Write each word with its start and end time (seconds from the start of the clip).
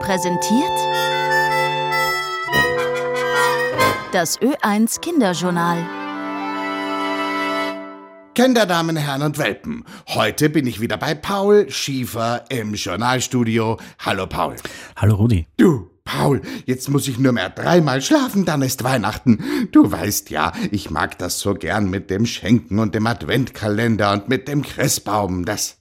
präsentiert 0.00 0.64
das 4.12 4.40
Ö1 4.40 5.00
Kinderjournal. 5.00 5.86
Kinder, 8.34 8.66
Damen, 8.66 8.96
Herren 8.96 9.22
und 9.22 9.38
Welpen. 9.38 9.84
Heute 10.08 10.48
bin 10.48 10.66
ich 10.66 10.80
wieder 10.80 10.96
bei 10.96 11.14
Paul 11.14 11.70
Schiefer 11.70 12.44
im 12.48 12.74
Journalstudio. 12.74 13.78
Hallo 13.98 14.26
Paul. 14.26 14.56
Hallo 14.96 15.16
Rudi. 15.16 15.46
Du, 15.58 15.90
Paul, 16.04 16.40
jetzt 16.64 16.88
muss 16.88 17.06
ich 17.06 17.18
nur 17.18 17.32
mehr 17.32 17.50
dreimal 17.50 18.00
schlafen, 18.00 18.44
dann 18.44 18.62
ist 18.62 18.82
Weihnachten. 18.82 19.68
Du 19.70 19.92
weißt 19.92 20.30
ja, 20.30 20.52
ich 20.70 20.90
mag 20.90 21.18
das 21.18 21.38
so 21.38 21.54
gern 21.54 21.90
mit 21.90 22.10
dem 22.10 22.24
Schenken 22.24 22.78
und 22.78 22.94
dem 22.94 23.06
Adventkalender 23.06 24.12
und 24.12 24.28
mit 24.28 24.48
dem 24.48 24.62
Christbaum. 24.62 25.44
Das 25.44 25.79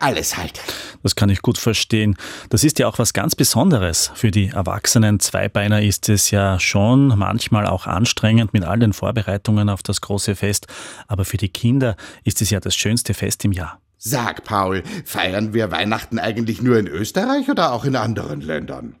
alles 0.00 0.36
halt. 0.36 0.60
Das 1.02 1.14
kann 1.16 1.28
ich 1.28 1.42
gut 1.42 1.58
verstehen. 1.58 2.16
Das 2.50 2.64
ist 2.64 2.78
ja 2.78 2.88
auch 2.88 2.98
was 2.98 3.12
ganz 3.12 3.34
Besonderes. 3.34 4.10
Für 4.14 4.30
die 4.30 4.48
erwachsenen 4.48 5.20
Zweibeiner 5.20 5.82
ist 5.82 6.08
es 6.08 6.30
ja 6.30 6.58
schon 6.58 7.08
manchmal 7.08 7.66
auch 7.66 7.86
anstrengend 7.86 8.52
mit 8.52 8.64
all 8.64 8.78
den 8.78 8.92
Vorbereitungen 8.92 9.68
auf 9.68 9.82
das 9.82 10.00
große 10.00 10.36
Fest. 10.36 10.66
Aber 11.08 11.24
für 11.24 11.36
die 11.36 11.48
Kinder 11.48 11.96
ist 12.24 12.42
es 12.42 12.50
ja 12.50 12.60
das 12.60 12.76
schönste 12.76 13.14
Fest 13.14 13.44
im 13.44 13.52
Jahr. 13.52 13.80
Sag, 13.98 14.44
Paul, 14.44 14.82
feiern 15.04 15.54
wir 15.54 15.70
Weihnachten 15.70 16.18
eigentlich 16.18 16.62
nur 16.62 16.78
in 16.78 16.86
Österreich 16.86 17.48
oder 17.48 17.72
auch 17.72 17.84
in 17.84 17.96
anderen 17.96 18.40
Ländern? 18.40 18.96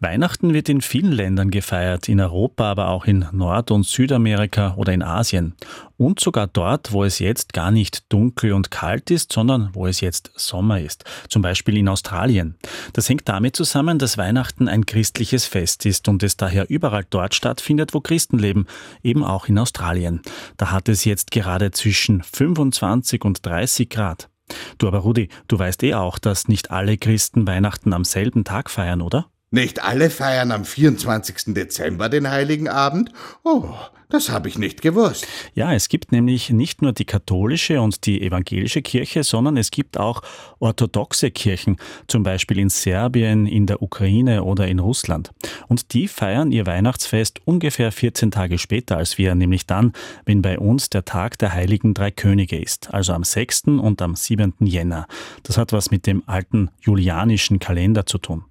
Weihnachten 0.00 0.52
wird 0.52 0.68
in 0.68 0.80
vielen 0.80 1.12
Ländern 1.12 1.50
gefeiert, 1.50 2.08
in 2.08 2.20
Europa, 2.20 2.70
aber 2.70 2.88
auch 2.88 3.06
in 3.06 3.26
Nord- 3.32 3.70
und 3.70 3.86
Südamerika 3.86 4.74
oder 4.76 4.92
in 4.92 5.02
Asien. 5.02 5.54
Und 5.96 6.20
sogar 6.20 6.46
dort, 6.46 6.92
wo 6.92 7.04
es 7.04 7.18
jetzt 7.18 7.54
gar 7.54 7.70
nicht 7.70 8.12
dunkel 8.12 8.52
und 8.52 8.70
kalt 8.70 9.10
ist, 9.10 9.32
sondern 9.32 9.70
wo 9.72 9.86
es 9.86 10.00
jetzt 10.00 10.30
Sommer 10.36 10.80
ist. 10.80 11.04
Zum 11.28 11.40
Beispiel 11.40 11.78
in 11.78 11.88
Australien. 11.88 12.56
Das 12.92 13.08
hängt 13.08 13.28
damit 13.28 13.56
zusammen, 13.56 13.98
dass 13.98 14.18
Weihnachten 14.18 14.68
ein 14.68 14.84
christliches 14.84 15.46
Fest 15.46 15.86
ist 15.86 16.08
und 16.08 16.22
es 16.22 16.36
daher 16.36 16.68
überall 16.68 17.06
dort 17.08 17.34
stattfindet, 17.34 17.94
wo 17.94 18.00
Christen 18.00 18.38
leben, 18.38 18.66
eben 19.02 19.24
auch 19.24 19.48
in 19.48 19.58
Australien. 19.58 20.20
Da 20.58 20.70
hat 20.70 20.88
es 20.88 21.04
jetzt 21.04 21.30
gerade 21.30 21.70
zwischen 21.70 22.22
25 22.22 23.24
und 23.24 23.44
30 23.46 23.88
Grad. 23.88 24.28
Du 24.78 24.86
aber 24.86 24.98
Rudi, 24.98 25.28
du 25.48 25.58
weißt 25.58 25.82
eh 25.82 25.94
auch, 25.94 26.18
dass 26.18 26.48
nicht 26.48 26.70
alle 26.70 26.98
Christen 26.98 27.46
Weihnachten 27.46 27.92
am 27.92 28.04
selben 28.04 28.44
Tag 28.44 28.70
feiern, 28.70 29.00
oder? 29.00 29.26
Nicht 29.56 29.82
alle 29.82 30.10
feiern 30.10 30.52
am 30.52 30.66
24. 30.66 31.54
Dezember 31.54 32.10
den 32.10 32.28
Heiligen 32.30 32.68
Abend? 32.68 33.10
Oh, 33.42 33.70
das 34.10 34.28
habe 34.28 34.50
ich 34.50 34.58
nicht 34.58 34.82
gewusst. 34.82 35.26
Ja, 35.54 35.72
es 35.72 35.88
gibt 35.88 36.12
nämlich 36.12 36.50
nicht 36.50 36.82
nur 36.82 36.92
die 36.92 37.06
katholische 37.06 37.80
und 37.80 38.04
die 38.04 38.20
evangelische 38.20 38.82
Kirche, 38.82 39.24
sondern 39.24 39.56
es 39.56 39.70
gibt 39.70 39.96
auch 39.96 40.20
orthodoxe 40.58 41.30
Kirchen, 41.30 41.78
zum 42.06 42.22
Beispiel 42.22 42.58
in 42.58 42.68
Serbien, 42.68 43.46
in 43.46 43.64
der 43.64 43.80
Ukraine 43.80 44.44
oder 44.44 44.68
in 44.68 44.78
Russland. 44.78 45.32
Und 45.68 45.94
die 45.94 46.06
feiern 46.06 46.52
ihr 46.52 46.66
Weihnachtsfest 46.66 47.40
ungefähr 47.46 47.92
14 47.92 48.30
Tage 48.32 48.58
später 48.58 48.98
als 48.98 49.16
wir, 49.16 49.34
nämlich 49.34 49.64
dann, 49.64 49.94
wenn 50.26 50.42
bei 50.42 50.58
uns 50.58 50.90
der 50.90 51.06
Tag 51.06 51.38
der 51.38 51.54
Heiligen 51.54 51.94
Drei 51.94 52.10
Könige 52.10 52.60
ist, 52.60 52.92
also 52.92 53.14
am 53.14 53.24
6. 53.24 53.68
und 53.68 54.02
am 54.02 54.16
7. 54.16 54.52
Jänner. 54.60 55.06
Das 55.44 55.56
hat 55.56 55.72
was 55.72 55.90
mit 55.90 56.06
dem 56.06 56.24
alten 56.26 56.68
julianischen 56.82 57.58
Kalender 57.58 58.04
zu 58.04 58.18
tun. 58.18 58.44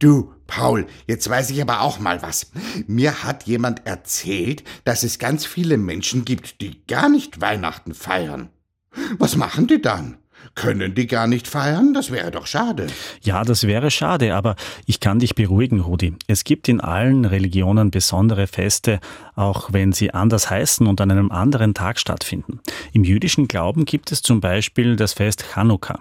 Du, 0.00 0.32
Paul, 0.46 0.86
jetzt 1.06 1.28
weiß 1.28 1.50
ich 1.50 1.60
aber 1.60 1.82
auch 1.82 2.00
mal 2.00 2.22
was. 2.22 2.50
Mir 2.86 3.22
hat 3.22 3.44
jemand 3.44 3.86
erzählt, 3.86 4.64
dass 4.84 5.02
es 5.02 5.18
ganz 5.18 5.44
viele 5.44 5.76
Menschen 5.76 6.24
gibt, 6.24 6.62
die 6.62 6.84
gar 6.86 7.10
nicht 7.10 7.42
Weihnachten 7.42 7.92
feiern. 7.92 8.48
Was 9.18 9.36
machen 9.36 9.66
die 9.66 9.80
dann? 9.80 10.16
Können 10.54 10.94
die 10.94 11.06
gar 11.06 11.26
nicht 11.26 11.46
feiern? 11.46 11.94
Das 11.94 12.10
wäre 12.10 12.30
doch 12.30 12.46
schade. 12.46 12.88
Ja, 13.22 13.44
das 13.44 13.66
wäre 13.66 13.90
schade, 13.90 14.34
aber 14.34 14.56
ich 14.84 15.00
kann 15.00 15.18
dich 15.18 15.34
beruhigen, 15.34 15.80
Rudi. 15.80 16.14
Es 16.26 16.44
gibt 16.44 16.68
in 16.68 16.80
allen 16.80 17.24
Religionen 17.24 17.90
besondere 17.90 18.46
Feste, 18.46 19.00
auch 19.36 19.72
wenn 19.72 19.92
sie 19.92 20.12
anders 20.12 20.50
heißen 20.50 20.86
und 20.86 21.00
an 21.00 21.10
einem 21.10 21.30
anderen 21.30 21.72
Tag 21.72 21.98
stattfinden. 21.98 22.60
Im 22.92 23.04
jüdischen 23.04 23.48
Glauben 23.48 23.84
gibt 23.84 24.12
es 24.12 24.22
zum 24.22 24.40
Beispiel 24.40 24.96
das 24.96 25.14
Fest 25.14 25.44
Chanukka. 25.54 25.98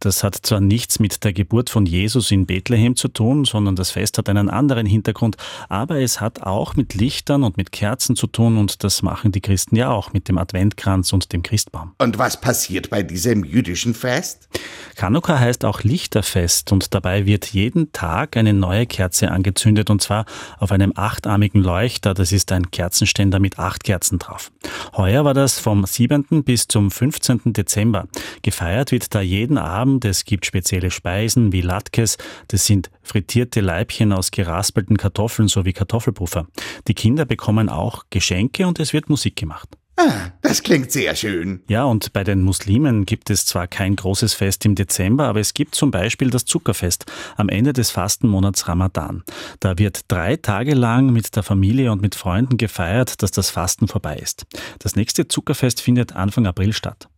Das 0.00 0.24
hat 0.24 0.34
zwar 0.34 0.60
nichts 0.60 0.98
mit 0.98 1.22
der 1.22 1.32
Geburt 1.32 1.70
von 1.70 1.86
Jesus 1.86 2.30
in 2.30 2.46
Bethlehem 2.46 2.96
zu 2.96 3.08
tun, 3.08 3.44
sondern 3.44 3.76
das 3.76 3.90
Fest 3.90 4.18
hat 4.18 4.28
einen 4.28 4.48
anderen 4.48 4.86
Hintergrund, 4.86 5.36
aber 5.68 6.00
es 6.00 6.20
hat 6.20 6.42
auch 6.42 6.74
mit 6.74 6.94
Lichtern 6.94 7.44
und 7.44 7.56
mit 7.56 7.70
Kerzen 7.70 8.16
zu 8.16 8.26
tun 8.26 8.56
und 8.56 8.82
das 8.82 9.02
machen 9.02 9.30
die 9.30 9.40
Christen 9.40 9.76
ja 9.76 9.90
auch 9.90 10.12
mit 10.12 10.28
dem 10.28 10.38
Adventkranz 10.38 11.12
und 11.12 11.32
dem 11.32 11.42
Christbaum. 11.42 11.92
Und 11.98 12.18
was 12.18 12.40
passiert 12.40 12.90
bei 12.90 13.02
diesem 13.02 13.44
jüdischen 13.44 13.89
Fest? 13.94 14.48
Chanukka 14.98 15.38
heißt 15.38 15.64
auch 15.64 15.82
Lichterfest 15.82 16.72
und 16.72 16.94
dabei 16.94 17.24
wird 17.24 17.46
jeden 17.46 17.92
Tag 17.92 18.36
eine 18.36 18.52
neue 18.52 18.86
Kerze 18.86 19.30
angezündet 19.30 19.88
und 19.88 20.02
zwar 20.02 20.26
auf 20.58 20.72
einem 20.72 20.92
achtarmigen 20.94 21.62
Leuchter. 21.62 22.12
Das 22.12 22.32
ist 22.32 22.52
ein 22.52 22.70
Kerzenständer 22.70 23.38
mit 23.38 23.58
acht 23.58 23.84
Kerzen 23.84 24.18
drauf. 24.18 24.52
Heuer 24.96 25.24
war 25.24 25.32
das 25.32 25.58
vom 25.58 25.86
7. 25.86 26.44
bis 26.44 26.68
zum 26.68 26.90
15. 26.90 27.52
Dezember. 27.52 28.08
Gefeiert 28.42 28.92
wird 28.92 29.14
da 29.14 29.20
jeden 29.20 29.56
Abend. 29.56 30.04
Es 30.04 30.24
gibt 30.24 30.44
spezielle 30.44 30.90
Speisen 30.90 31.52
wie 31.52 31.62
Latkes. 31.62 32.18
Das 32.48 32.66
sind 32.66 32.90
frittierte 33.02 33.60
Leibchen 33.60 34.12
aus 34.12 34.30
geraspelten 34.30 34.96
Kartoffeln 34.96 35.48
sowie 35.48 35.72
Kartoffelpuffer. 35.72 36.46
Die 36.88 36.94
Kinder 36.94 37.24
bekommen 37.24 37.68
auch 37.68 38.04
Geschenke 38.10 38.66
und 38.66 38.78
es 38.80 38.92
wird 38.92 39.08
Musik 39.08 39.36
gemacht. 39.36 39.68
Ah, 40.02 40.30
das 40.40 40.62
klingt 40.62 40.90
sehr 40.90 41.14
schön. 41.14 41.60
Ja, 41.68 41.84
und 41.84 42.14
bei 42.14 42.24
den 42.24 42.42
Muslimen 42.42 43.04
gibt 43.04 43.28
es 43.28 43.44
zwar 43.44 43.66
kein 43.66 43.96
großes 43.96 44.32
Fest 44.32 44.64
im 44.64 44.74
Dezember, 44.74 45.24
aber 45.24 45.40
es 45.40 45.52
gibt 45.52 45.74
zum 45.74 45.90
Beispiel 45.90 46.30
das 46.30 46.46
Zuckerfest 46.46 47.04
am 47.36 47.50
Ende 47.50 47.74
des 47.74 47.90
Fastenmonats 47.90 48.66
Ramadan. 48.66 49.24
Da 49.58 49.76
wird 49.76 50.00
drei 50.08 50.36
Tage 50.36 50.74
lang 50.74 51.12
mit 51.12 51.36
der 51.36 51.42
Familie 51.42 51.92
und 51.92 52.00
mit 52.00 52.14
Freunden 52.14 52.56
gefeiert, 52.56 53.22
dass 53.22 53.30
das 53.30 53.50
Fasten 53.50 53.88
vorbei 53.88 54.16
ist. 54.16 54.46
Das 54.78 54.96
nächste 54.96 55.28
Zuckerfest 55.28 55.82
findet 55.82 56.16
Anfang 56.16 56.46
April 56.46 56.72
statt. 56.72 57.10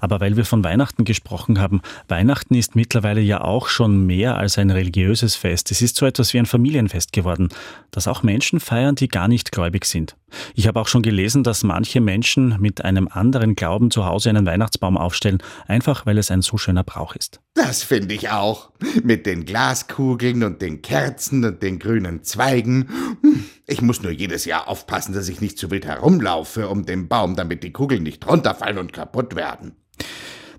Aber 0.00 0.20
weil 0.20 0.36
wir 0.36 0.44
von 0.44 0.64
Weihnachten 0.64 1.04
gesprochen 1.04 1.58
haben, 1.60 1.82
Weihnachten 2.08 2.54
ist 2.54 2.76
mittlerweile 2.76 3.20
ja 3.20 3.40
auch 3.42 3.68
schon 3.68 4.06
mehr 4.06 4.36
als 4.36 4.58
ein 4.58 4.70
religiöses 4.70 5.34
Fest. 5.34 5.70
Es 5.70 5.82
ist 5.82 5.96
so 5.96 6.06
etwas 6.06 6.32
wie 6.32 6.38
ein 6.38 6.46
Familienfest 6.46 7.12
geworden, 7.12 7.48
das 7.90 8.08
auch 8.08 8.22
Menschen 8.22 8.60
feiern, 8.60 8.94
die 8.94 9.08
gar 9.08 9.28
nicht 9.28 9.52
gläubig 9.52 9.84
sind. 9.84 10.16
Ich 10.54 10.66
habe 10.66 10.80
auch 10.80 10.88
schon 10.88 11.02
gelesen, 11.02 11.42
dass 11.42 11.64
manche 11.64 12.00
Menschen 12.00 12.56
mit 12.60 12.84
einem 12.84 13.08
anderen 13.08 13.54
Glauben 13.54 13.90
zu 13.90 14.04
Hause 14.04 14.30
einen 14.30 14.46
Weihnachtsbaum 14.46 14.96
aufstellen, 14.96 15.38
einfach 15.66 16.06
weil 16.06 16.18
es 16.18 16.30
ein 16.30 16.42
so 16.42 16.58
schöner 16.58 16.84
Brauch 16.84 17.14
ist. 17.14 17.40
Das 17.54 17.82
finde 17.82 18.14
ich 18.14 18.30
auch. 18.30 18.70
Mit 19.02 19.26
den 19.26 19.44
Glaskugeln 19.44 20.44
und 20.44 20.62
den 20.62 20.82
Kerzen 20.82 21.44
und 21.44 21.62
den 21.62 21.78
grünen 21.78 22.22
Zweigen. 22.22 22.88
Hm, 23.22 23.44
ich 23.66 23.82
muss 23.82 24.02
nur 24.02 24.12
jedes 24.12 24.44
Jahr 24.44 24.68
aufpassen, 24.68 25.12
dass 25.12 25.28
ich 25.28 25.40
nicht 25.40 25.58
zu 25.58 25.70
wild 25.70 25.86
herumlaufe 25.86 26.68
um 26.68 26.86
den 26.86 27.08
Baum, 27.08 27.36
damit 27.36 27.62
die 27.62 27.72
Kugeln 27.72 28.02
nicht 28.02 28.26
runterfallen 28.26 28.78
und 28.78 28.92
kaputt 28.92 29.34
werden. 29.34 29.76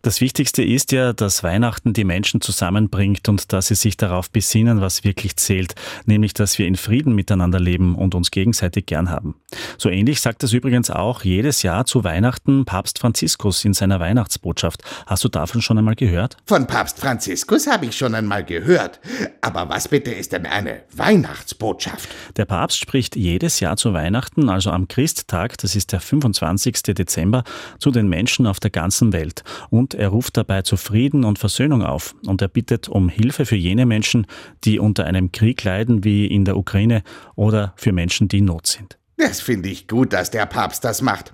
Das 0.02 0.22
Wichtigste 0.22 0.64
ist 0.64 0.94
ja, 0.94 1.12
dass 1.12 1.44
Weihnachten 1.44 1.92
die 1.92 2.06
Menschen 2.06 2.40
zusammenbringt 2.40 3.28
und 3.28 3.52
dass 3.52 3.68
sie 3.68 3.76
sich 3.76 3.98
darauf 3.98 4.30
besinnen, 4.32 4.80
was 4.80 5.04
wirklich 5.04 5.36
zählt, 5.36 5.76
nämlich 6.06 6.34
dass 6.34 6.58
wir 6.58 6.68
in 6.68 6.76
Frieden 6.76 7.16
miteinander 7.16 7.60
leben 7.60 7.96
und 7.96 8.16
uns 8.16 8.32
gegenseitig 8.32 8.86
gern 8.86 9.10
haben. 9.10 9.36
So 9.78 9.90
ähnlich 9.90 10.22
sagt 10.22 10.44
es 10.44 10.54
übrigens 10.54 10.90
auch 10.90 11.24
jedes 11.24 11.64
Jahr 11.64 11.86
zu 11.86 12.04
Weihnachten 12.04 12.64
Papst 12.64 13.00
Franziskus 13.00 13.66
in 13.66 13.74
seiner 13.74 14.00
Weihnachtsbotschaft. 14.00 14.84
Hast 15.06 15.24
du 15.26 15.28
davon 15.28 15.62
schon 15.62 15.78
einmal 15.78 15.96
gehört? 15.96 16.38
Von 16.46 16.66
Papst 16.66 17.00
Franziskus 17.00 17.68
habe 17.68 17.88
ich 17.88 17.98
schon 17.98 18.16
einmal 18.16 18.46
gehört. 18.46 19.02
Aber 19.42 19.68
was 19.68 19.90
bitte 19.90 20.12
ist 20.12 20.32
denn 20.32 20.46
eine 20.46 20.84
Weihnachtsbotschaft? 20.94 22.08
Der 22.38 22.46
Papst 22.46 22.80
spricht 22.80 23.18
jedes 23.18 23.60
Jahr 23.60 23.76
zu 23.76 23.94
Weihnachten, 23.94 24.50
also 24.50 24.72
am 24.72 24.88
Christtag, 24.88 25.58
das 25.58 25.76
ist 25.76 25.92
der 25.92 26.00
25. 26.00 26.84
Dezember, 26.84 27.44
zu 27.80 27.92
den 27.92 28.08
Menschen 28.08 28.48
auf 28.48 28.60
der 28.60 28.72
ganzen 28.72 29.12
Welt 29.12 29.44
und 29.70 29.89
und 29.90 30.00
er 30.00 30.10
ruft 30.10 30.38
dabei 30.38 30.62
zu 30.62 30.78
Frieden 30.78 31.24
und 31.24 31.40
Versöhnung 31.40 31.82
auf 31.82 32.14
und 32.28 32.44
er 32.44 32.48
bittet 32.48 32.90
um 32.90 33.10
Hilfe 33.10 33.46
für 33.46 33.56
jene 33.56 33.88
Menschen, 33.88 34.28
die 34.64 34.78
unter 34.78 35.06
einem 35.06 35.32
Krieg 35.32 35.64
leiden 35.64 36.04
wie 36.04 36.28
in 36.28 36.46
der 36.46 36.58
Ukraine 36.58 37.02
oder 37.36 37.74
für 37.76 37.92
Menschen, 37.92 38.28
die 38.28 38.38
in 38.38 38.46
Not 38.46 38.68
sind. 38.68 39.00
Das 39.18 39.42
finde 39.42 39.70
ich 39.70 39.88
gut, 39.88 40.14
dass 40.14 40.30
der 40.30 40.46
Papst 40.46 40.84
das 40.84 41.02
macht. 41.02 41.34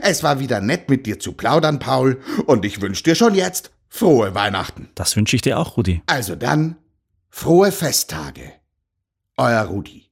Es 0.00 0.22
war 0.22 0.40
wieder 0.40 0.62
nett 0.62 0.88
mit 0.88 1.04
dir 1.04 1.18
zu 1.18 1.32
plaudern, 1.32 1.78
Paul, 1.80 2.18
und 2.46 2.64
ich 2.64 2.80
wünsche 2.80 3.04
dir 3.04 3.14
schon 3.14 3.34
jetzt 3.34 3.72
frohe 3.88 4.34
Weihnachten. 4.34 4.88
Das 4.94 5.14
wünsche 5.14 5.36
ich 5.36 5.42
dir 5.42 5.58
auch, 5.58 5.76
Rudi. 5.76 6.00
Also 6.06 6.34
dann, 6.34 6.76
frohe 7.28 7.72
Festtage. 7.72 8.52
Euer 9.36 9.64
Rudi. 9.64 10.11